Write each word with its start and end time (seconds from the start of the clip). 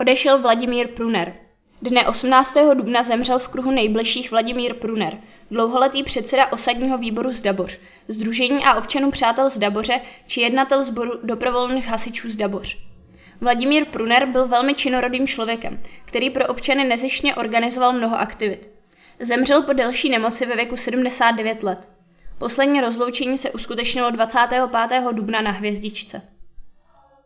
Odešel 0.00 0.38
Vladimír 0.38 0.88
Pruner. 0.88 1.34
Dne 1.82 2.06
18. 2.06 2.56
dubna 2.74 3.02
zemřel 3.02 3.38
v 3.38 3.48
kruhu 3.48 3.70
nejbližších 3.70 4.30
Vladimír 4.30 4.74
Pruner, 4.74 5.18
dlouholetý 5.50 6.02
předseda 6.02 6.52
osadního 6.52 6.98
výboru 6.98 7.32
z 7.32 7.40
Daboř, 7.40 7.78
Združení 8.08 8.64
a 8.64 8.74
občanů 8.74 9.10
přátel 9.10 9.50
z 9.50 9.58
Daboře 9.58 10.00
či 10.26 10.40
jednatel 10.40 10.84
sboru 10.84 11.12
dobrovolných 11.22 11.86
hasičů 11.86 12.30
z 12.30 12.36
Daboř. 12.36 12.78
Vladimír 13.40 13.84
Pruner 13.84 14.26
byl 14.26 14.48
velmi 14.48 14.74
činorodým 14.74 15.26
člověkem, 15.26 15.80
který 16.04 16.30
pro 16.30 16.46
občany 16.46 16.84
nezišně 16.84 17.34
organizoval 17.34 17.92
mnoho 17.92 18.16
aktivit. 18.16 18.70
Zemřel 19.20 19.62
po 19.62 19.72
delší 19.72 20.08
nemoci 20.08 20.46
ve 20.46 20.56
věku 20.56 20.76
79 20.76 21.62
let. 21.62 21.88
Poslední 22.38 22.80
rozloučení 22.80 23.38
se 23.38 23.50
uskutečnilo 23.50 24.10
25. 24.10 25.02
dubna 25.12 25.40
na 25.40 25.50
Hvězdičce. 25.50 26.37